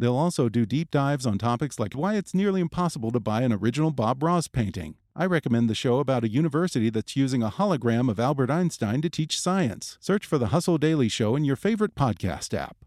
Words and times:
They'll 0.00 0.16
also 0.16 0.48
do 0.48 0.64
deep 0.64 0.90
dives 0.90 1.26
on 1.26 1.36
topics 1.36 1.78
like 1.78 1.92
why 1.92 2.14
it's 2.14 2.32
nearly 2.32 2.62
impossible 2.62 3.10
to 3.10 3.20
buy 3.20 3.42
an 3.42 3.52
original 3.52 3.90
Bob 3.90 4.22
Ross 4.22 4.48
painting. 4.48 4.94
I 5.14 5.26
recommend 5.26 5.68
the 5.68 5.74
show 5.74 5.98
about 5.98 6.24
a 6.24 6.30
university 6.30 6.88
that's 6.88 7.16
using 7.16 7.42
a 7.42 7.50
hologram 7.50 8.10
of 8.10 8.18
Albert 8.18 8.50
Einstein 8.50 9.02
to 9.02 9.10
teach 9.10 9.38
science. 9.38 9.98
Search 10.00 10.24
for 10.24 10.38
the 10.38 10.46
Hustle 10.46 10.78
Daily 10.78 11.10
Show 11.10 11.36
in 11.36 11.44
your 11.44 11.54
favorite 11.54 11.94
podcast 11.94 12.54
app. 12.54 12.78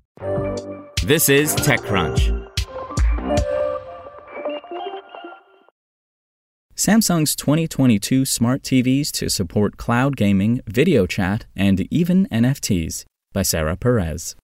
This 1.06 1.30
is 1.30 1.56
TechCrunch. 1.56 2.50
Samsung's 6.76 7.36
2022 7.36 8.26
smart 8.26 8.64
TVs 8.64 9.12
to 9.12 9.30
support 9.30 9.78
cloud 9.78 10.16
gaming, 10.16 10.62
video 10.66 11.06
chat, 11.06 11.46
and 11.56 11.82
even 11.92 12.28
NFTs 12.32 13.06
by 13.34 13.44
Sarah 13.44 13.78
Perez. 13.78 14.36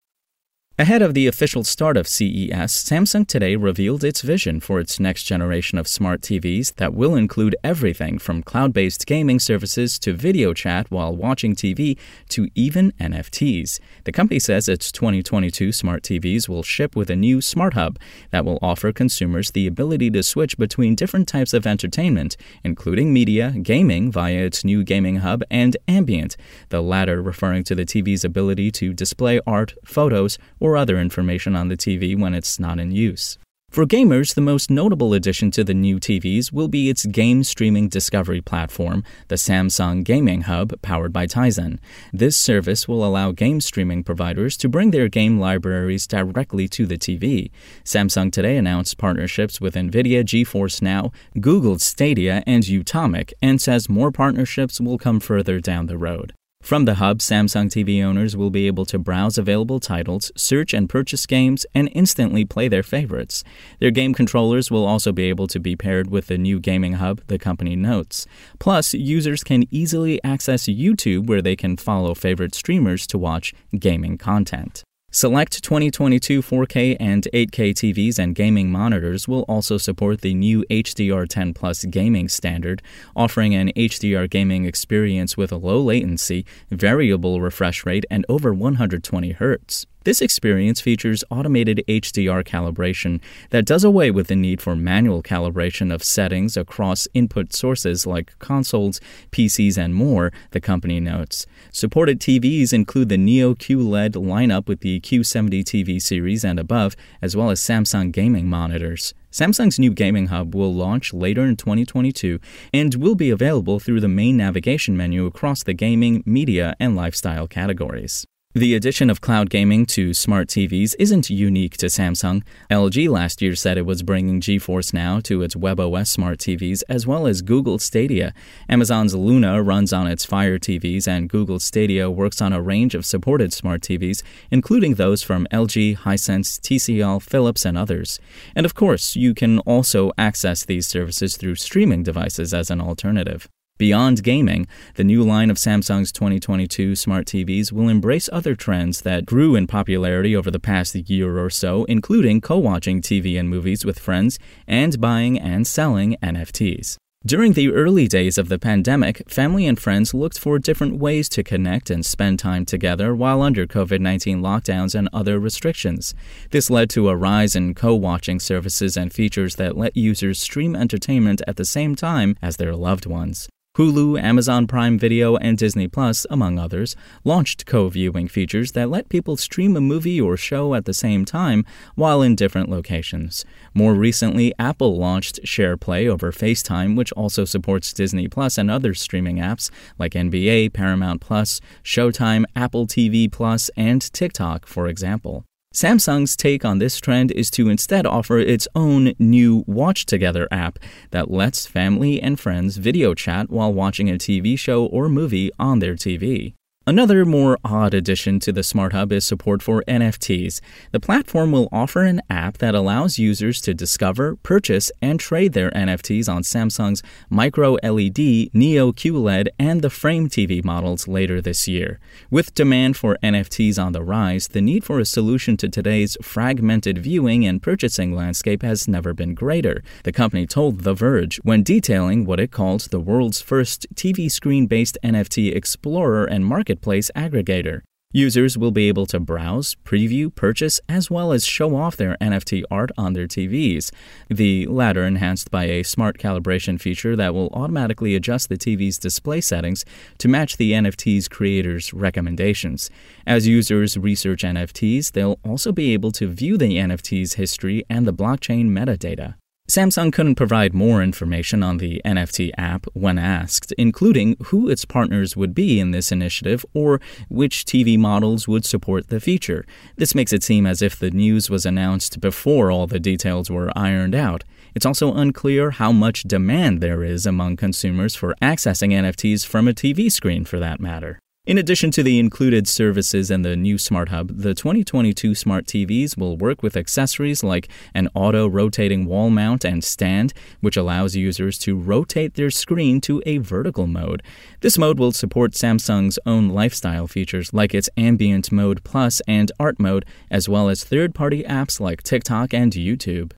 Ahead 0.79 1.01
of 1.01 1.13
the 1.13 1.27
official 1.27 1.65
start 1.65 1.97
of 1.97 2.07
CES, 2.07 2.71
Samsung 2.71 3.27
today 3.27 3.57
revealed 3.57 4.01
its 4.01 4.21
vision 4.21 4.61
for 4.61 4.79
its 4.79 4.97
next 4.97 5.23
generation 5.23 5.77
of 5.77 5.89
smart 5.89 6.21
TVs 6.21 6.73
that 6.75 6.93
will 6.93 7.15
include 7.15 7.53
everything 7.65 8.17
from 8.17 8.41
cloud 8.41 8.71
based 8.71 9.05
gaming 9.05 9.39
services 9.39 9.99
to 9.99 10.13
video 10.13 10.53
chat 10.53 10.89
while 10.89 11.13
watching 11.13 11.53
TV 11.53 11.97
to 12.30 12.47
even 12.55 12.94
NFTs. 12.94 13.81
The 14.05 14.13
company 14.13 14.39
says 14.39 14.69
its 14.69 14.89
2022 14.94 15.73
smart 15.73 16.02
TVs 16.02 16.47
will 16.47 16.63
ship 16.63 16.95
with 16.95 17.09
a 17.09 17.16
new 17.17 17.41
Smart 17.41 17.73
Hub 17.73 18.00
that 18.31 18.45
will 18.45 18.57
offer 18.61 18.94
consumers 18.94 19.52
the 19.52 19.67
ability 19.67 20.09
to 20.11 20.23
switch 20.23 20.57
between 20.57 20.95
different 20.95 21.27
types 21.27 21.53
of 21.53 21.67
entertainment, 21.67 22.38
including 22.63 23.11
media, 23.11 23.52
gaming 23.61 24.13
via 24.13 24.45
its 24.45 24.63
new 24.63 24.85
Gaming 24.85 25.17
Hub, 25.17 25.44
and 25.52 25.75
ambient, 25.89 26.38
the 26.69 26.81
latter 26.81 27.22
referring 27.22 27.66
to 27.66 27.75
the 27.75 27.85
TV's 27.85 28.23
ability 28.23 28.72
to 28.72 28.94
display 28.94 29.41
art, 29.45 29.73
photos, 29.83 30.38
or 30.61 30.69
or 30.70 30.78
other 30.78 31.00
information 31.00 31.56
on 31.56 31.67
the 31.67 31.78
TV 31.78 32.17
when 32.17 32.34
it's 32.34 32.59
not 32.59 32.80
in 32.80 32.92
use. 32.92 33.38
For 33.70 33.86
gamers, 33.86 34.34
the 34.34 34.42
most 34.42 34.72
notable 34.72 35.14
addition 35.14 35.52
to 35.52 35.64
the 35.64 35.75
new 35.75 36.00
TVs 36.00 36.52
will 36.52 36.67
be 36.67 36.89
its 36.89 37.06
game 37.06 37.44
streaming 37.44 37.88
discovery 37.88 38.42
platform, 38.42 39.03
the 39.28 39.36
Samsung 39.36 40.03
Gaming 40.03 40.42
Hub, 40.42 40.73
powered 40.81 41.14
by 41.14 41.28
Tizen. 41.28 41.78
This 42.12 42.36
service 42.36 42.88
will 42.88 43.06
allow 43.06 43.31
game 43.31 43.62
streaming 43.62 44.03
providers 44.03 44.58
to 44.58 44.70
bring 44.70 44.90
their 44.90 45.08
game 45.08 45.40
libraries 45.40 46.08
directly 46.08 46.67
to 46.70 46.88
the 46.88 46.97
TV. 46.97 47.52
Samsung 47.84 48.31
today 48.31 48.58
announced 48.58 48.97
partnerships 48.97 49.62
with 49.62 49.75
NVIDIA 49.75 50.23
GeForce 50.23 50.81
Now, 50.81 51.12
Google 51.40 51.78
Stadia, 51.78 52.42
and 52.47 52.64
Utomik, 52.64 53.34
and 53.40 53.62
says 53.62 53.88
more 53.88 54.12
partnerships 54.12 54.81
will 54.81 54.97
come 54.97 55.20
further 55.20 55.59
down 55.59 55.86
the 55.86 55.97
road. 55.97 56.34
From 56.61 56.85
the 56.85 56.95
hub, 56.95 57.17
Samsung 57.17 57.67
TV 57.67 58.03
owners 58.03 58.38
will 58.38 58.52
be 58.52 58.67
able 58.67 58.85
to 58.85 58.99
browse 58.99 59.39
available 59.39 59.79
titles, 59.79 60.31
search 60.35 60.71
and 60.71 60.88
purchase 60.88 61.25
games, 61.25 61.66
and 61.73 61.89
instantly 61.93 62.45
play 62.45 62.67
their 62.67 62.83
favorites. 62.83 63.43
Their 63.79 63.89
game 63.89 64.13
controllers 64.13 64.69
will 64.69 64.85
also 64.85 65.11
be 65.11 65.23
able 65.23 65.47
to 65.47 65.59
be 65.59 65.75
paired 65.75 66.11
with 66.11 66.27
the 66.27 66.38
new 66.38 66.59
gaming 66.59 66.93
hub, 66.93 67.21
the 67.25 67.39
company 67.39 67.75
notes. 67.75 68.27
Plus, 68.59 68.93
users 68.93 69.43
can 69.43 69.63
easily 69.71 70.23
access 70.23 70.66
YouTube 70.66 71.25
where 71.25 71.41
they 71.41 71.55
can 71.55 71.75
follow 71.75 72.13
favorite 72.13 72.53
streamers 72.53 73.07
to 73.07 73.17
watch 73.17 73.51
gaming 73.79 74.17
content. 74.17 74.83
Select 75.11 75.63
2022 75.63 76.44
4K 76.44 76.95
and 77.00 77.28
8K 77.34 77.72
TVs 77.72 78.19
and 78.19 78.35
gaming 78.35 78.72
monitors 78.72 79.28
will 79.28 79.41
also 79.50 79.79
support 79.79 80.22
the 80.22 80.35
new 80.35 80.63
HDR10 80.69 81.56
Plus 81.56 81.84
gaming 81.85 82.29
standard, 82.29 82.84
offering 83.16 83.56
an 83.56 83.72
HDR 83.75 84.29
gaming 84.29 84.66
experience 84.66 85.35
with 85.35 85.51
a 85.51 85.57
low 85.57 85.81
latency, 85.81 86.45
variable 86.69 87.41
refresh 87.41 87.88
rate, 87.88 88.06
and 88.11 88.23
over 88.29 88.53
120 88.53 89.34
Hz. 89.34 89.88
This 90.09 90.22
experience 90.22 90.81
features 90.81 91.24
automated 91.30 91.84
HDR 91.88 92.44
calibration 92.44 93.22
that 93.52 93.64
does 93.64 93.84
away 93.84 94.09
with 94.09 94.25
the 94.25 94.36
need 94.36 94.59
for 94.59 94.75
manual 94.75 95.22
calibration 95.22 95.94
of 95.94 96.03
settings 96.03 96.58
across 96.58 97.08
input 97.14 97.53
sources 97.53 98.08
like 98.08 98.34
consoles, 98.40 99.00
PCs, 99.30 99.78
and 99.78 99.94
more, 99.94 100.34
the 100.50 100.59
company 100.59 101.00
notes. 101.00 101.46
Supported 101.72 102.20
TVs 102.20 102.74
include 102.74 103.09
the 103.09 103.20
Neo 103.20 103.53
QLED 103.53 104.14
lineup 104.14 104.68
with 104.68 104.80
the 104.80 105.00
Q70 105.00 105.64
TV 105.64 106.02
series 106.02 106.44
and 106.44 106.59
above, 106.59 106.96
as 107.22 107.36
well 107.36 107.52
as 107.52 107.62
Samsung 107.62 108.12
gaming 108.12 108.47
monitors. 108.47 109.14
Samsung's 109.31 109.78
new 109.78 109.94
gaming 109.94 110.30
hub 110.30 110.56
will 110.56 110.74
launch 110.74 111.14
later 111.14 111.46
in 111.46 111.56
2022 111.56 112.40
and 112.74 112.96
will 112.96 113.14
be 113.14 113.30
available 113.30 113.80
through 113.80 114.00
the 114.00 114.08
main 114.08 114.36
navigation 114.38 114.97
menu 114.97 115.28
across 115.28 115.62
the 115.62 115.76
gaming, 115.76 116.24
media, 116.26 116.76
and 116.80 116.96
lifestyle 116.96 117.47
categories. 117.47 118.26
The 118.55 118.73
addition 118.73 119.11
of 119.11 119.21
cloud 119.21 119.51
gaming 119.51 119.85
to 119.93 120.11
smart 120.11 120.47
TVs 120.47 120.95
isn't 120.97 121.29
unique 121.29 121.77
to 121.77 121.85
Samsung. 121.85 122.41
LG 122.71 123.07
last 123.07 123.43
year 123.43 123.55
said 123.55 123.77
it 123.77 123.85
was 123.85 124.01
bringing 124.01 124.41
GeForce 124.41 124.91
Now 124.91 125.19
to 125.19 125.43
its 125.43 125.53
WebOS 125.53 126.07
smart 126.07 126.39
TVs 126.39 126.81
as 126.89 127.05
well 127.05 127.27
as 127.27 127.43
Google 127.43 127.77
Stadia. 127.77 128.33
Amazon's 128.67 129.13
Luna 129.13 129.61
runs 129.61 129.93
on 129.93 130.07
its 130.07 130.25
Fire 130.25 130.57
TVs, 130.57 131.07
and 131.07 131.29
Google 131.29 131.59
Stadia 131.59 132.09
works 132.09 132.41
on 132.41 132.51
a 132.51 132.59
range 132.59 132.95
of 132.95 133.05
supported 133.05 133.53
smart 133.53 133.81
TVs, 133.81 134.23
including 134.49 134.95
those 134.95 135.21
from 135.21 135.45
LG, 135.51 135.97
Hisense, 135.97 136.59
TCL, 136.59 137.21
Philips, 137.21 137.66
and 137.66 137.77
others. 137.77 138.19
And 138.55 138.66
of 138.66 138.73
course, 138.73 139.16
you 139.16 139.35
can 139.35 139.59
also 139.59 140.11
access 140.17 140.66
these 140.66 140.87
services 140.87 141.37
through 141.37 141.57
streaming 141.57 142.01
devices 142.01 142.51
as 142.51 142.71
an 142.71 142.81
alternative. 142.81 143.47
Beyond 143.79 144.23
gaming, 144.23 144.67
the 144.95 145.06
new 145.06 145.23
line 145.23 145.50
of 145.50 145.56
Samsung's 145.56 146.12
2022 146.12 146.97
smart 146.97 147.25
TVs 147.25 147.72
will 147.72 147.88
embrace 147.88 148.28
other 148.29 148.53
trends 148.53 149.03
that 149.03 149.25
grew 149.25 149.56
in 149.56 149.67
popularity 149.67 150.35
over 150.35 150.51
the 150.51 150.59
past 150.59 150.95
year 150.95 151.40
or 151.40 151.50
so, 151.50 151.85
including 151.85 152.41
co 152.41 152.57
watching 152.57 153.01
TV 153.01 153.40
and 153.40 153.50
movies 153.50 153.85
with 153.85 153.97
friends 153.97 154.38
and 154.67 155.00
buying 155.00 155.40
and 155.40 155.66
selling 155.66 156.17
NFTs. 156.22 156.97
During 157.25 157.53
the 157.53 157.69
early 157.69 158.06
days 158.09 158.38
of 158.38 158.50
the 158.50 158.59
pandemic, 158.59 159.23
family 159.29 159.66
and 159.66 159.79
friends 159.79 160.13
looked 160.13 160.38
for 160.38 160.59
different 160.59 160.97
ways 160.97 161.29
to 161.29 161.41
connect 161.41 161.90
and 161.90 162.06
spend 162.06 162.40
time 162.40 162.66
together 162.66 163.16
while 163.16 163.41
under 163.41 163.66
COVID 163.66 164.01
19 164.01 164.41
lockdowns 164.41 164.94
and 164.94 165.07
other 165.13 165.40
restrictions. 165.40 166.13
This 166.51 166.69
led 166.69 166.90
to 166.90 167.07
a 167.07 167.16
rise 167.16 167.56
in 167.56 167.75
co 167.75 167.96
watching 167.96 168.41
services 168.41 168.97
and 168.97 169.13
features 169.13 169.56
that 169.56 169.78
let 169.78 169.96
users 169.96 170.38
stream 170.38 170.75
entertainment 170.75 171.41
at 171.47 171.56
the 171.56 171.63
same 171.63 171.96
time 171.96 172.35
as 172.41 172.57
their 172.57 172.75
loved 172.75 173.06
ones. 173.06 173.47
Hulu, 173.79 174.22
Amazon 174.22 174.67
Prime 174.67 175.00
Video, 175.00 175.38
and 175.38 175.57
Disney 175.57 175.88
Plus, 175.88 176.25
among 176.29 176.59
others, 176.59 176.97
launched 177.23 177.66
co 177.66 177.88
viewing 177.88 178.28
features 178.28 178.73
that 178.73 178.90
let 178.90 179.07
people 179.07 179.38
stream 179.38 179.78
a 179.78 179.79
movie 179.79 180.19
or 180.19 180.35
show 180.35 180.75
at 180.75 180.84
the 180.84 180.94
same 180.94 181.23
time 181.23 181.63
while 181.95 182.22
in 182.22 182.35
different 182.35 182.67
locations. 182.67 183.45
More 183.73 183.94
recently, 183.94 184.53
Apple 184.59 184.97
launched 184.97 185.40
Share 185.45 185.78
Play 185.78 186.09
over 186.09 186.34
FaceTime, 186.34 186.97
which 186.97 187.13
also 187.13 187.45
supports 187.45 187.94
Disney 187.94 188.28
Plus 188.28 188.57
and 188.57 188.69
other 188.69 188.94
streaming 188.94 189.38
apps 189.38 189.72
like 189.97 190.11
NBA, 190.11 190.73
Paramount 190.73 191.22
Plus, 191.22 191.61
Showtime, 191.81 192.44
Apple 192.57 192.85
TV 192.85 193.31
Plus, 193.31 193.72
and 193.78 194.01
TikTok, 194.11 194.66
for 194.66 194.90
example. 194.90 195.46
Samsung's 195.74 196.35
take 196.35 196.66
on 196.66 196.80
this 196.80 197.00
trend 197.00 197.31
is 197.31 197.52
to 197.52 197.69
instead 197.69 198.07
offer 198.07 198.40
its 198.40 198.68
own 198.74 199.13
new 199.19 199.63
Watch 199.68 200.07
Together 200.07 200.47
app 200.50 200.80
that 201.12 201.30
lets 201.30 201.68
family 201.68 202.19
and 202.19 202.40
friends 202.40 202.78
video 202.78 203.13
chat 203.13 203.52
while 203.52 203.72
watching 203.72 204.09
a 204.09 204.14
TV 204.14 204.58
show 204.58 204.85
or 204.88 205.09
movie 205.09 205.52
on 205.59 205.78
their 205.78 205.93
TV. 205.93 206.55
Another 206.90 207.24
more 207.24 207.59
odd 207.64 207.94
addition 207.94 208.40
to 208.40 208.52
the 208.52 208.64
Smart 208.64 208.94
Hub 208.94 209.12
is 209.12 209.24
support 209.24 209.62
for 209.62 209.84
NFTs. 209.88 210.59
The 210.91 211.00
platform 211.00 211.52
will 211.52 211.70
offer 211.72 212.02
an 212.02 212.20
app 212.32 212.58
that 212.58 212.74
allows 212.74 213.20
users 213.20 213.62
to 213.62 213.76
discover, 213.76 214.38
purchase, 214.38 214.91
and 215.00 215.20
trade 215.20 215.53
their 215.53 215.70
NFTs 215.70 216.28
on 216.28 216.41
Samsung's 216.41 217.03
Micro 217.30 217.74
LED, 217.84 218.50
Neo 218.56 218.91
QLED, 218.91 219.50
and 219.59 219.84
the 219.84 219.91
Frame 219.91 220.30
TV 220.30 220.66
models 220.66 221.08
later 221.08 221.40
this 221.40 221.68
year. 221.68 222.00
With 222.32 222.56
demand 222.56 222.97
for 222.97 223.20
NFTs 223.22 223.78
on 223.78 223.91
the 223.91 224.02
rise, 224.02 224.47
the 224.47 224.59
need 224.59 224.84
for 224.84 224.97
a 224.97 225.06
solution 225.06 225.58
to 225.58 225.70
today's 225.70 226.18
fragmented 226.24 226.97
viewing 226.97 227.46
and 227.46 227.62
purchasing 227.62 228.16
landscape 228.16 228.64
has 228.64 228.88
never 228.88 229.14
been 229.14 229.36
greater, 229.36 229.84
the 230.06 230.12
company 230.12 230.47
told 230.47 230.80
The 230.80 230.96
Verge 230.96 231.40
when 231.44 231.62
detailing 231.62 232.26
what 232.26 232.40
it 232.40 232.50
called 232.50 232.90
the 232.90 233.00
world's 233.00 233.41
first 233.41 233.86
TV 233.94 234.32
screen 234.32 234.66
based 234.66 234.97
NFT 235.03 235.56
explorer 235.56 236.26
and 236.26 236.44
market 236.44 236.78
marketplace 236.79 237.11
aggregator. 237.16 237.81
Users 238.11 238.58
will 238.58 238.72
be 238.72 238.87
able 238.87 239.05
to 239.05 239.20
browse, 239.20 239.76
preview, 239.85 240.34
purchase, 240.34 240.81
as 240.90 241.11
well 241.11 241.31
as 241.31 241.46
show 241.46 241.76
off 241.76 241.96
their 241.96 242.17
NFT 242.20 242.64
art 242.72 242.90
on 242.97 243.14
their 243.14 243.28
TVs, 243.28 243.91
the 244.29 244.66
latter 244.66 245.05
enhanced 245.05 245.52
by 245.52 245.66
a 245.66 245.84
smart 245.84 246.17
calibration 246.17 246.81
feature 246.81 247.16
that 247.16 247.35
will 247.35 247.49
automatically 247.53 248.16
adjust 248.16 248.49
the 248.49 248.58
TV's 248.58 248.97
display 248.97 249.41
settings 249.41 249.85
to 250.17 250.28
match 250.28 250.58
the 250.58 250.72
NFT's 250.72 251.28
creator's 251.28 251.93
recommendations. 251.93 252.90
As 253.28 253.46
users 253.46 253.96
research 253.96 254.41
NFTs, 254.41 255.11
they'll 255.11 255.40
also 255.46 255.72
be 255.72 255.93
able 255.93 256.12
to 256.13 256.27
view 256.27 256.58
the 256.58 256.77
NFT's 256.77 257.34
history 257.34 257.84
and 257.91 258.08
the 258.08 258.13
blockchain 258.13 258.72
metadata. 258.72 259.36
Samsung 259.69 260.12
couldn't 260.12 260.33
provide 260.33 260.74
more 260.74 261.03
information 261.03 261.62
on 261.62 261.77
the 261.77 262.01
NFT 262.03 262.50
app 262.57 262.88
when 262.93 263.19
asked, 263.19 263.71
including 263.74 264.36
who 264.45 264.67
its 264.67 264.83
partners 264.83 265.38
would 265.38 265.53
be 265.53 265.79
in 265.79 265.91
this 265.91 266.12
initiative 266.12 266.65
or 266.74 267.00
which 267.29 267.65
TV 267.65 267.95
models 267.95 268.48
would 268.48 268.65
support 268.65 269.10
the 269.10 269.19
feature. 269.19 269.67
This 269.95 270.15
makes 270.15 270.33
it 270.33 270.41
seem 270.41 270.65
as 270.65 270.81
if 270.81 270.98
the 270.98 271.12
news 271.12 271.51
was 271.51 271.67
announced 271.67 272.19
before 272.19 272.71
all 272.71 272.88
the 272.88 273.00
details 273.00 273.51
were 273.51 273.71
ironed 273.77 274.15
out. 274.15 274.43
It's 274.74 274.88
also 274.88 275.13
unclear 275.13 275.69
how 275.69 275.91
much 275.91 276.24
demand 276.24 276.81
there 276.81 277.03
is 277.03 277.27
among 277.27 277.57
consumers 277.57 278.15
for 278.15 278.33
accessing 278.41 278.91
NFTs 278.91 279.45
from 279.45 279.67
a 279.67 279.74
TV 279.74 280.12
screen, 280.12 280.45
for 280.45 280.57
that 280.57 280.79
matter. 280.79 281.19
In 281.46 281.58
addition 281.58 281.89
to 281.91 282.03
the 282.03 282.20
included 282.20 282.68
services 282.68 283.32
and 283.32 283.44
the 283.46 283.56
new 283.56 283.77
Smart 283.77 284.10
Hub, 284.10 284.38
the 284.38 284.53
2022 284.53 285.34
smart 285.34 285.65
TVs 285.65 286.18
will 286.18 286.38
work 286.38 286.62
with 286.62 286.75
accessories 286.75 287.44
like 287.44 287.70
an 287.94 288.10
auto 288.13 288.46
rotating 288.48 289.06
wall 289.06 289.30
mount 289.30 289.63
and 289.63 289.84
stand, 289.84 290.34
which 290.60 290.75
allows 290.77 291.15
users 291.15 291.58
to 291.60 291.77
rotate 291.77 292.34
their 292.36 292.51
screen 292.51 293.00
to 293.01 293.24
a 293.25 293.38
vertical 293.38 293.88
mode. 293.88 294.22
This 294.60 294.77
mode 294.77 295.00
will 295.00 295.13
support 295.13 295.53
Samsung's 295.53 296.20
own 296.25 296.50
lifestyle 296.50 297.08
features 297.08 297.53
like 297.53 297.74
its 297.74 297.89
Ambient 297.96 298.51
Mode 298.51 298.84
Plus 298.84 299.22
and 299.27 299.51
Art 299.60 299.80
Mode, 299.80 300.06
as 300.30 300.50
well 300.50 300.68
as 300.68 300.84
third 300.84 301.15
party 301.15 301.44
apps 301.44 301.80
like 301.80 302.03
TikTok 302.03 302.53
and 302.53 302.74
YouTube. 302.74 303.32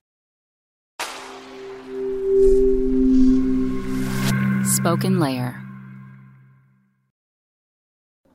Spoken 4.66 5.20
Layer. 5.20 5.71